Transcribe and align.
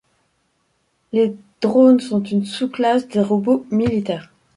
Les 1.13 1.35
drones 1.61 1.99
sont 1.99 2.23
une 2.23 2.43
sous-classe 2.43 3.07
des 3.07 3.21
robots 3.21 3.67
militaires. 3.69 4.31